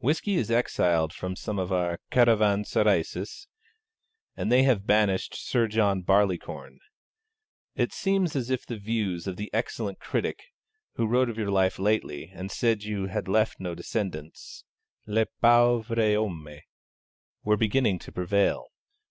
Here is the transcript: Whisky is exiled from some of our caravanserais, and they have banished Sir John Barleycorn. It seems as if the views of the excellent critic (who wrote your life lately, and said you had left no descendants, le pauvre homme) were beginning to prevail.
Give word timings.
Whisky 0.00 0.34
is 0.34 0.50
exiled 0.50 1.10
from 1.14 1.34
some 1.34 1.58
of 1.58 1.72
our 1.72 2.00
caravanserais, 2.10 3.04
and 4.36 4.52
they 4.52 4.62
have 4.64 4.86
banished 4.86 5.34
Sir 5.34 5.68
John 5.68 6.02
Barleycorn. 6.02 6.80
It 7.76 7.94
seems 7.94 8.36
as 8.36 8.50
if 8.50 8.66
the 8.66 8.76
views 8.76 9.26
of 9.26 9.36
the 9.36 9.48
excellent 9.54 9.98
critic 9.98 10.42
(who 10.96 11.06
wrote 11.06 11.34
your 11.34 11.50
life 11.50 11.78
lately, 11.78 12.28
and 12.28 12.50
said 12.50 12.82
you 12.84 13.06
had 13.06 13.26
left 13.26 13.58
no 13.58 13.74
descendants, 13.74 14.64
le 15.06 15.24
pauvre 15.40 15.96
homme) 16.14 16.48
were 17.42 17.56
beginning 17.56 17.98
to 18.00 18.12
prevail. 18.12 18.66